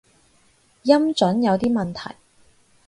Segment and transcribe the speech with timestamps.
[0.81, 2.15] 音準有啲問題